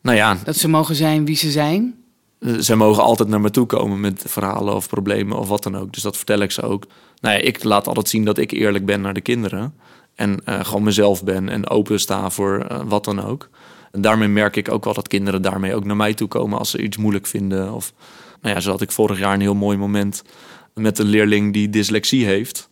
[0.00, 1.94] Nou ja, Dat ze mogen zijn wie ze zijn?
[2.38, 5.76] Eh, Zij mogen altijd naar me toe komen met verhalen of problemen of wat dan
[5.76, 5.92] ook.
[5.92, 6.84] Dus dat vertel ik ze ook.
[7.20, 9.74] Nou ja, ik laat altijd zien dat ik eerlijk ben naar de kinderen.
[10.14, 13.48] En eh, gewoon mezelf ben en open sta voor eh, wat dan ook.
[13.96, 16.70] En daarmee merk ik ook wel dat kinderen daarmee ook naar mij toe komen als
[16.70, 17.72] ze iets moeilijk vinden.
[17.72, 17.92] Of,
[18.40, 20.22] nou ja, zo had ik vorig jaar een heel mooi moment
[20.74, 22.68] met een leerling die dyslexie heeft.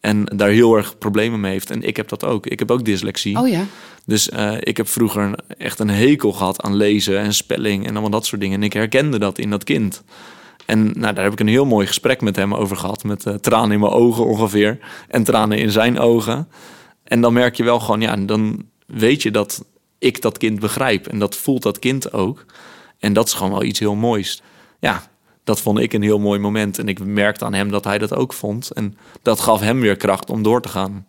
[0.00, 1.70] En daar heel erg problemen mee heeft.
[1.70, 2.46] En ik heb dat ook.
[2.46, 3.38] Ik heb ook dyslexie.
[3.38, 3.64] Oh ja.
[4.06, 8.10] Dus eh, ik heb vroeger echt een hekel gehad aan lezen en spelling en allemaal
[8.10, 8.56] dat soort dingen.
[8.56, 10.02] En ik herkende dat in dat kind.
[10.66, 13.04] En nou, daar heb ik een heel mooi gesprek met hem over gehad.
[13.04, 14.78] Met eh, tranen in mijn ogen ongeveer.
[15.08, 16.48] En tranen in zijn ogen.
[17.04, 19.64] En dan merk je wel gewoon, ja, dan weet je dat
[20.02, 21.06] ik dat kind begrijp.
[21.06, 22.44] En dat voelt dat kind ook.
[22.98, 24.42] En dat is gewoon wel iets heel moois.
[24.80, 25.02] Ja,
[25.44, 26.78] dat vond ik een heel mooi moment.
[26.78, 28.70] En ik merkte aan hem dat hij dat ook vond.
[28.70, 31.06] En dat gaf hem weer kracht om door te gaan.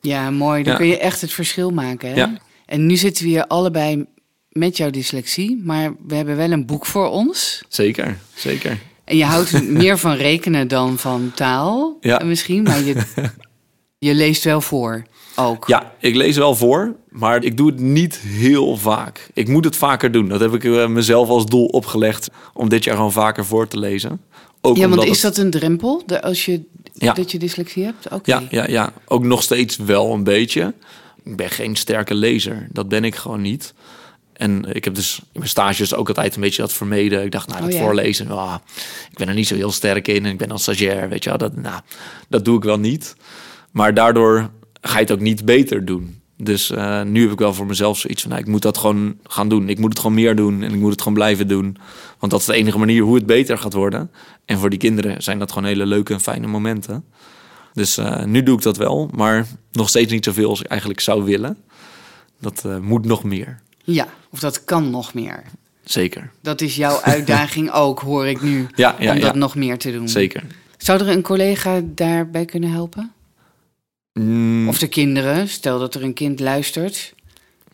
[0.00, 0.62] Ja, mooi.
[0.62, 0.78] Dan Ja.
[0.78, 2.08] kun je echt het verschil maken.
[2.08, 2.14] Hè?
[2.14, 2.32] Ja.
[2.66, 4.06] En nu zitten we hier allebei
[4.48, 7.64] met jouw dyslexie, maar we hebben wel een boek voor ons.
[7.68, 8.78] Zeker, zeker.
[9.04, 12.18] En je houdt meer van rekenen dan van taal, Ja.
[12.24, 13.02] misschien, maar je,
[14.08, 15.02] je leest wel voor
[15.36, 15.68] ook.
[15.68, 19.28] Ja, ik lees wel voor, maar ik doe het niet heel vaak.
[19.34, 20.28] Ik moet het vaker doen.
[20.28, 23.78] Dat heb ik eh, mezelf als doel opgelegd om dit jaar gewoon vaker voor te
[23.78, 24.20] lezen.
[24.60, 27.12] Ook Ja, want is dat een drempel als je, Ja.
[27.12, 28.04] dat je dyslexie hebt?
[28.10, 28.20] Oké.
[28.30, 30.74] Ja, ja, ja, ook nog steeds wel een beetje.
[31.24, 32.66] Ik ben geen sterke lezer.
[32.72, 33.74] Dat ben ik gewoon niet.
[34.32, 37.24] En ik heb dus in mijn stages ook altijd een beetje dat vermeden.
[37.24, 37.80] Ik dacht, nou, Oh dat ja.
[37.82, 38.54] voorlezen, ah,
[39.10, 40.24] ik ben er niet zo heel sterk in.
[40.24, 41.38] En ik ben als stagiair, weet je wel.
[41.38, 41.80] Dat, nou,
[42.28, 43.14] dat doe ik wel niet.
[43.70, 44.50] Maar daardoor
[44.88, 46.22] ga je het ook niet beter doen.
[46.36, 49.16] Dus eh, nu heb ik wel voor mezelf zoiets van, nou, ik moet dat gewoon
[49.24, 49.68] gaan doen.
[49.68, 51.76] Ik moet het gewoon meer doen en ik moet het gewoon blijven doen.
[52.18, 54.10] Want dat is de enige manier hoe het beter gaat worden.
[54.44, 57.04] En voor die kinderen zijn dat gewoon hele leuke en fijne momenten.
[57.72, 61.00] Dus eh, nu doe ik dat wel, maar nog steeds niet zoveel als ik eigenlijk
[61.00, 61.56] zou willen.
[62.40, 65.42] Dat eh, moet nog meer, Ja, of dat kan nog meer.
[65.84, 66.30] zeker.
[66.42, 68.66] Dat is jouw uitdaging ook, hoor ik nu.
[68.74, 69.38] Ja, ja, om dat ja.
[69.38, 70.08] nog meer te doen.
[70.08, 70.42] Zeker.
[70.76, 73.12] Zou er een collega daarbij kunnen helpen?
[74.20, 77.14] Mm, Of de kinderen, stel dat er een kind luistert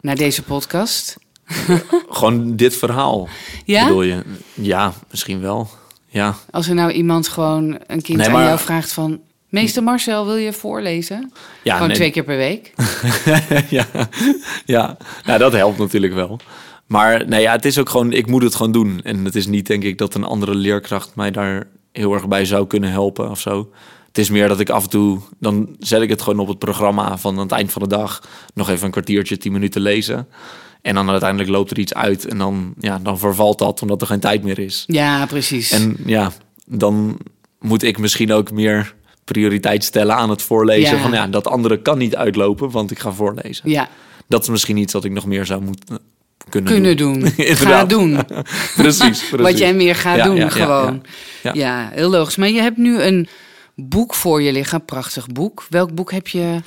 [0.00, 1.16] naar deze podcast.
[2.08, 3.28] gewoon dit verhaal,
[3.64, 3.84] Ja?
[3.86, 4.22] bedoel je?
[4.54, 5.68] Ja, misschien wel.
[6.08, 9.20] Ja, Als er nou iemand gewoon, een kind Nee, aan jou vraagt van...
[9.48, 11.32] Meester Marcel, wil je voorlezen?
[11.62, 11.96] ja, gewoon nee.
[11.96, 12.72] twee keer per week.
[13.68, 13.86] ja,
[14.64, 14.96] ja.
[15.24, 16.38] Nou, dat helpt natuurlijk wel.
[16.86, 19.00] Maar nee, ja, het is ook gewoon, ik moet het gewoon doen.
[19.02, 22.44] En het is niet, denk ik, dat een andere leerkracht mij daar heel erg bij
[22.44, 23.70] zou kunnen helpen of zo.
[24.10, 26.58] Het is meer dat ik af en toe, dan zet ik het gewoon op het
[26.58, 28.22] programma van aan het eind van de dag
[28.54, 30.28] nog even een kwartiertje, tien minuten lezen.
[30.82, 34.06] En dan uiteindelijk loopt er iets uit en dan, ja, dan vervalt dat omdat er
[34.06, 34.84] geen tijd meer is.
[34.86, 35.70] Ja, precies.
[35.70, 36.32] En ja,
[36.66, 37.18] dan
[37.58, 38.94] moet ik misschien ook meer
[39.24, 40.96] prioriteit stellen aan het voorlezen.
[40.96, 41.02] Ja.
[41.02, 43.70] Van ja, dat andere kan niet uitlopen, want ik ga voorlezen.
[43.70, 43.88] ja,
[44.28, 45.98] Dat is misschien iets wat ik nog meer zou moeten
[46.48, 47.20] kunnen, kunnen doen.
[47.20, 47.30] doen.
[47.56, 48.18] Ga doen.
[48.76, 49.30] precies, precies.
[49.30, 51.02] Wat jij meer gaat Ja, doen, ja, gewoon.
[51.42, 51.88] Ja, ja.
[51.92, 52.36] heel logisch.
[52.36, 53.28] Maar je hebt nu een
[53.88, 55.66] boek voor je liggen, prachtig boek.
[55.68, 56.60] Welk boek heb je?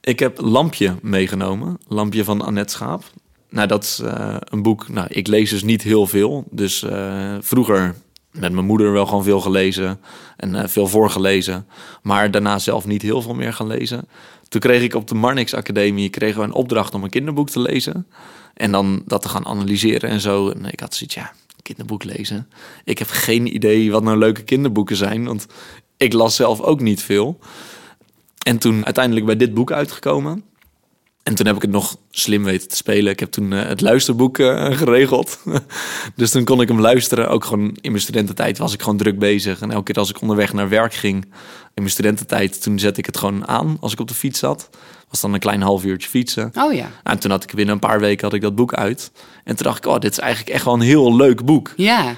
[0.00, 1.78] Ik heb Lampje meegenomen.
[1.88, 3.02] Lampje van Annette Schaap.
[3.50, 4.88] Nou, dat is eh, een boek.
[4.88, 6.44] Nou, ik lees dus niet heel veel.
[6.50, 7.94] Dus eh, vroeger
[8.32, 10.00] met mijn moeder wel gewoon veel gelezen.
[10.36, 11.66] En eh, veel voorgelezen.
[12.02, 14.08] Maar daarna zelf niet heel veel meer gaan lezen.
[14.48, 17.60] Toen kreeg ik op de Marnix Academie kregen we een opdracht om een kinderboek te
[17.60, 18.06] lezen.
[18.54, 20.50] En dan dat te gaan analyseren en zo.
[20.50, 22.48] En ik had zoiets, ja, kinderboek lezen.
[22.84, 25.24] Ik heb geen idee wat nou leuke kinderboeken zijn.
[25.24, 25.46] Want
[25.98, 27.38] ik las zelf ook niet veel.
[28.38, 30.44] En toen uiteindelijk bij dit boek uitgekomen.
[31.22, 33.12] En toen heb ik het nog slim weten te spelen.
[33.12, 35.38] Ik heb toen eh, het luisterboek eh, geregeld.
[36.16, 37.28] dus toen kon ik hem luisteren.
[37.28, 39.60] Ook gewoon in mijn studententijd was ik gewoon druk bezig.
[39.60, 41.30] En elke keer als ik onderweg naar werk ging in
[41.74, 42.62] mijn studententijd...
[42.62, 44.68] toen zette ik het gewoon aan als ik op de fiets zat.
[45.08, 46.52] Was dan een klein half uurtje fietsen.
[46.54, 46.82] Oh ja.
[46.82, 49.10] Nou, en toen had ik binnen een paar weken had ik dat boek uit.
[49.44, 51.72] En toen dacht ik, oh, dit is eigenlijk echt wel een heel leuk boek.
[51.76, 52.14] Ja,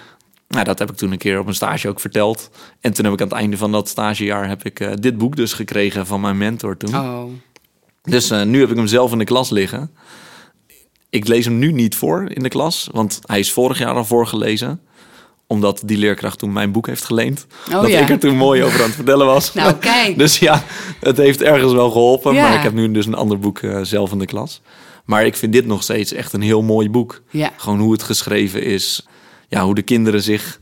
[0.50, 2.50] Nou, dat heb ik toen een keer op een stage ook verteld.
[2.80, 4.48] En toen heb ik aan het einde van dat stagejaar...
[4.48, 6.94] heb ik eh, dit boek dus gekregen van mijn mentor toen.
[6.94, 7.24] oh.
[8.02, 9.90] Dus eh, nu heb ik hem zelf in de klas liggen.
[11.10, 14.04] Ik lees hem nu niet voor in de klas, want hij is vorig jaar al
[14.04, 14.80] voorgelezen.
[15.46, 17.46] Omdat die leerkracht toen mijn boek heeft geleend.
[17.68, 18.00] Oh, dat ja.
[18.00, 19.52] ik er toen mooi over aan het vertellen was.
[19.54, 20.18] Nou, kijk.
[20.18, 20.64] dus ja,
[21.00, 22.34] het heeft ergens wel geholpen.
[22.34, 22.42] Ja.
[22.42, 24.60] Maar ik heb nu dus een ander boek eh, zelf in de klas.
[25.04, 27.22] Maar ik vind dit nog steeds echt een heel mooi boek.
[27.30, 27.50] Ja.
[27.56, 29.06] Gewoon hoe het geschreven is.
[29.50, 30.60] Ja, hoe de kinderen zich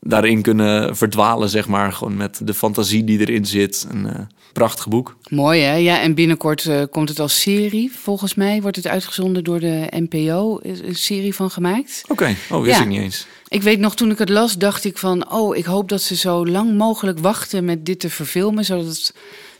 [0.00, 1.92] daarin kunnen verdwalen, zeg maar.
[1.92, 3.86] Gewoon met de fantasie die erin zit.
[3.90, 4.20] Een eh,
[4.52, 5.16] prachtig boek.
[5.28, 5.74] Mooi hè?
[5.74, 7.92] Ja, en binnenkort eh, komt het als serie.
[7.92, 10.58] Volgens mij wordt het uitgezonden door de NPO.
[10.62, 12.02] Een serie van gemaakt.
[12.08, 12.82] Oké, oh, wist Ja.
[12.82, 13.26] ik niet eens.
[13.48, 15.32] Ik weet nog, toen ik het las, dacht ik van...
[15.32, 18.64] oh, ik hoop dat ze zo lang mogelijk wachten met dit te verfilmen...
[18.64, 19.14] zodat het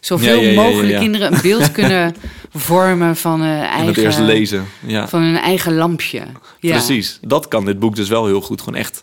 [0.05, 2.15] zoveel Ja, mogelijk kinderen een beeld kunnen
[2.51, 3.87] vormen van hun En eigen...
[3.87, 4.65] het eerst lezen.
[4.87, 6.23] Ja, Van hun eigen lampje.
[6.61, 6.71] Ja.
[6.71, 7.19] precies.
[7.21, 8.61] Dat kan dit boek dus wel heel goed.
[8.61, 9.03] Gewoon echt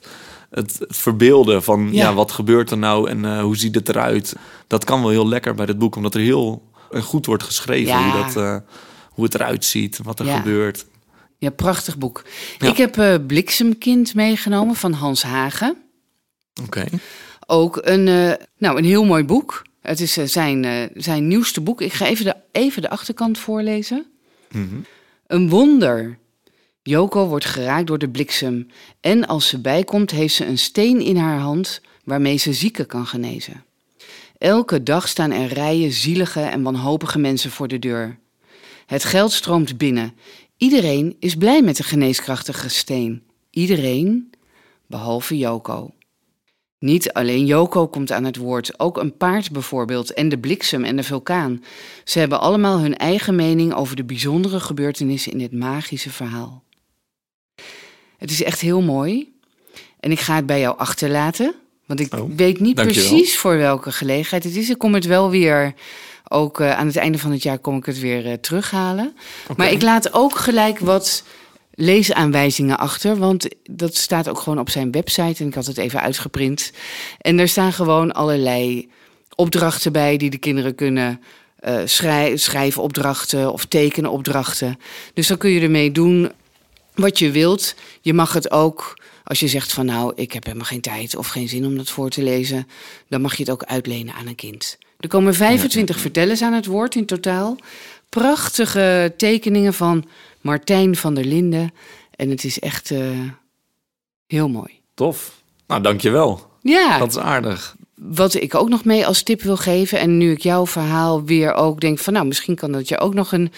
[0.50, 2.14] het, het verbeelden van ja.
[2.14, 4.36] Wat gebeurt er nou en eh, hoe ziet het eruit.
[4.68, 8.04] Dat kan wel heel lekker bij dit boek, omdat er heel eh, goed wordt geschreven.
[8.04, 8.58] Hoe, dat, eh,
[9.10, 10.86] hoe het eruit ziet, wat er gebeurt.
[11.38, 12.24] Ja, prachtig boek.
[12.60, 15.78] Ik heb Bliksemkind meegenomen van Hans Hagen.
[16.64, 16.86] Oké.
[17.48, 18.04] Ook een,
[18.58, 19.62] nou, een heel mooi boek.
[19.82, 21.82] Het is eh, zijn, eh, zijn nieuwste boek.
[21.82, 24.06] Ik ga even de, even de achterkant voorlezen.
[24.52, 24.76] Mhm.
[25.28, 26.18] Een wonder.
[26.84, 28.68] Joko wordt geraakt door de bliksem.
[29.00, 33.06] En als ze bijkomt, heeft ze een steen in haar hand waarmee ze zieken kan
[33.06, 33.64] genezen.
[34.38, 38.20] Elke dag staan er rijen zielige en wanhopige mensen voor de deur.
[38.86, 40.14] Het geld stroomt binnen.
[40.58, 43.24] Iedereen is blij met de geneeskrachtige steen.
[43.50, 44.32] Iedereen,
[44.88, 45.94] behalve Joko.
[46.80, 50.96] Niet alleen Joko komt aan het woord, ook een paard bijvoorbeeld en de bliksem en
[50.96, 51.64] de vulkaan.
[52.04, 56.64] Ze hebben allemaal hun eigen mening over de bijzondere gebeurtenissen in dit magische verhaal.
[58.18, 59.34] Het is echt heel mooi
[60.00, 63.10] en ik ga het bij jou achterlaten, want ik Oh, weet niet dankjewel.
[63.10, 64.70] precies voor welke gelegenheid het is.
[64.70, 65.74] Ik kom het wel weer,
[66.28, 69.16] ook eh, aan het einde van het jaar kom ik het weer eh, terughalen.
[69.58, 71.24] Maar ik laat ook gelijk wat
[71.80, 76.02] leesaanwijzingen achter, want dat staat ook gewoon op zijn website en ik had het even
[76.02, 76.72] uitgeprint.
[77.22, 78.90] En daar staan gewoon allerlei
[79.36, 81.22] opdrachten bij die de kinderen kunnen
[81.60, 84.80] eh schrij schrijfopdrachten of tekenopdrachten.
[85.14, 86.32] Dus dan kun je ermee doen
[86.96, 87.76] wat je wilt.
[88.02, 91.28] Je mag het ook, als je zegt van nou, ik heb helemaal geen tijd of
[91.28, 92.68] geen zin om dat voor te lezen,
[93.08, 94.78] dan mag je het ook uitlenen aan een kind.
[95.00, 97.58] Er komen 25 vertellers aan het woord in totaal.
[98.10, 100.06] Prachtige tekeningen van
[100.42, 101.74] Martijn van der Linden.
[102.16, 103.00] En het is echt eh,
[104.28, 104.80] heel mooi.
[104.94, 105.42] Tof.
[105.68, 106.48] Nou, dankjewel.
[106.62, 107.76] Ja, Dat is aardig.
[107.96, 110.00] wat ik ook nog mee als tip wil geven.
[110.00, 113.14] En nu ik jouw verhaal weer ook denk van nou, misschien kan dat je ook
[113.14, 113.52] nog een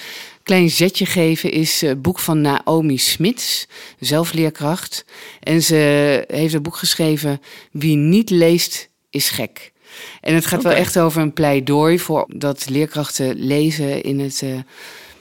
[0.43, 1.51] klein zetje geven.
[1.51, 3.67] Is het boek van Naomi Smits,
[3.99, 5.05] zelfleerkracht.
[5.39, 7.41] En ze heeft een boek geschreven,
[7.71, 9.71] Wie niet leest is gek.
[10.21, 14.49] En het gaat wel echt over een pleidooi voor dat leerkrachten lezen in het, eh,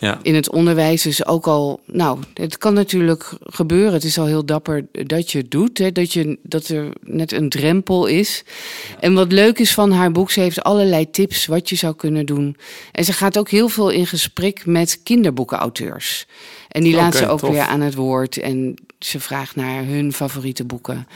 [0.00, 0.18] Ja.
[0.22, 1.02] in het onderwijs.
[1.02, 3.92] Dus ook al, nou, het kan natuurlijk gebeuren.
[3.92, 5.78] Het is al heel dapper dat je het doet.
[5.78, 8.44] Hè, dat, je, dat er net een drempel is.
[9.00, 12.26] En wat leuk is van haar boek, ze heeft allerlei tips wat je zou kunnen
[12.26, 12.56] doen.
[12.92, 16.26] En ze gaat ook heel veel in gesprek met kinderboekenauteurs.
[16.68, 17.50] En die laat ze ook tof.
[17.50, 18.36] weer aan het woord.
[18.36, 21.06] En ze vraagt naar hun favoriete boeken.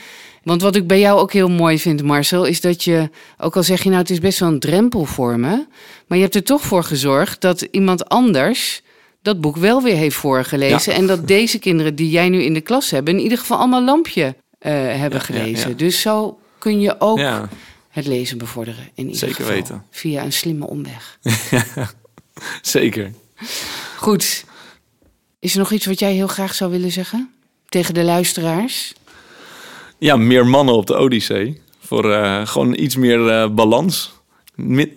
[0.45, 3.63] Want wat ik bij jou ook heel mooi vind, Marcel, is dat je, ook al
[3.63, 5.67] zeg je nou het is best wel een drempel voor me,
[6.07, 8.83] maar je hebt er toch voor gezorgd dat iemand anders
[9.23, 10.93] dat boek wel weer heeft voorgelezen.
[10.93, 10.99] Ja.
[10.99, 13.83] En dat deze kinderen die jij nu in de klas hebben, in ieder geval allemaal
[13.85, 15.69] lampje eh, hebben Ja, gelezen.
[15.71, 15.77] ja.
[15.77, 17.21] Dus zo kun je ook
[17.89, 18.85] het lezen bevorderen.
[18.95, 19.85] In ieder Zeker geval, weten.
[19.91, 21.19] Via een slimme omweg.
[22.63, 23.13] zeker.
[23.97, 24.45] Goed.
[25.39, 27.31] Is er nog iets wat jij heel graag zou willen zeggen?
[27.69, 28.93] Tegen de luisteraars?
[30.05, 31.61] Ja, meer mannen op de Odyssee.
[31.79, 34.13] Voor eh, gewoon iets meer eh, balans.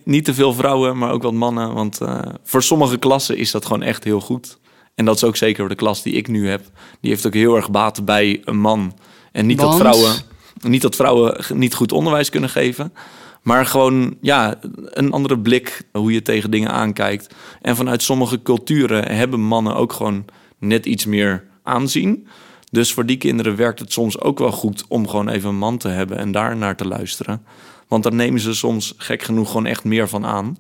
[0.04, 1.74] Niet te veel vrouwen, maar ook wat mannen.
[1.74, 4.58] Want eh, voor sommige klassen is dat gewoon echt heel goed.
[4.96, 6.62] En dat is ook zeker voor de klas die ik nu heb.
[7.02, 8.94] Die heeft ook heel erg baat bij een man.
[9.32, 10.16] En niet dat vrouwen,
[10.62, 12.94] niet dat vrouwen niet goed onderwijs kunnen geven.
[13.42, 17.34] Maar gewoon ja, een andere blik hoe je tegen dingen aankijkt.
[17.62, 20.26] En vanuit sommige culturen hebben mannen ook gewoon
[20.60, 22.28] net iets meer aanzien.
[22.72, 25.78] Dus voor die kinderen werkt het soms ook wel goed om gewoon even een man
[25.78, 27.46] te hebben en daar naar te luisteren.
[27.88, 30.58] Want daar nemen ze soms gek genoeg gewoon echt meer van aan.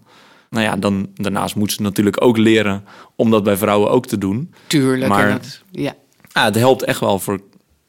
[0.50, 2.84] Nou ja, dan, daarnaast moeten ze natuurlijk ook leren
[3.16, 4.54] om dat bij vrouwen ook te doen.
[4.68, 5.10] Tuurlijk.
[5.12, 5.96] Maar- dat, ja.
[6.34, 7.40] Ja, het helpt echt wel voor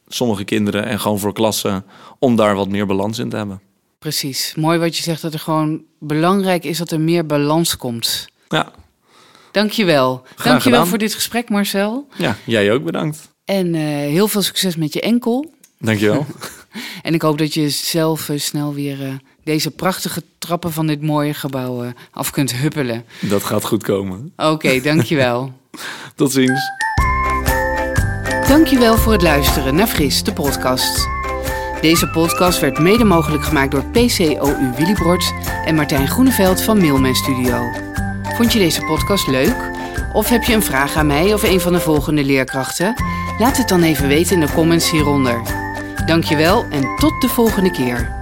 [0.09, 1.85] sommige kinderen en gewoon voor klassen
[2.19, 3.61] om daar wat meer balans in te hebben.
[3.99, 4.55] Precies.
[4.57, 8.29] Mooi wat je zegt, dat er gewoon belangrijk is dat er meer balans komt.
[8.49, 8.73] Ja,
[9.53, 10.21] Dankjewel.
[10.25, 10.87] Graag Dankjewel gedaan.
[10.87, 12.09] voor dit gesprek, Marcel.
[12.17, 13.37] ja jij ook bedankt.
[13.49, 15.53] En eh, heel veel succes met je enkel.
[15.79, 16.27] Dankjewel.
[17.03, 19.13] En ik hoop dat je zelf eh, snel weer eh,
[19.45, 23.05] deze prachtige trappen van dit mooie gebouw af kunt huppelen.
[23.21, 24.33] dat gaat goed komen.
[24.37, 25.53] Oké, dankjewel.
[26.15, 26.61] Tot ziens.
[28.49, 31.09] Dankjewel voor het luisteren naar Fris, de podcast.
[31.81, 35.33] Deze podcast werd mede mogelijk gemaakt door PCOU Willybord
[35.65, 37.71] en Martijn Groeneveld van Mailman Studio.
[38.37, 39.78] Vond je deze podcast leuk?
[40.13, 42.95] Of heb je een vraag aan mij of een van de volgende leerkrachten?
[43.39, 45.43] Laat het dan even weten in de comments hieronder.
[46.07, 48.18] Dankjewel en tot de volgende keer.